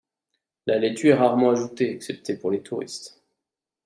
[0.65, 3.21] La laitue est rarement ajoutée, excepté pour les touristes.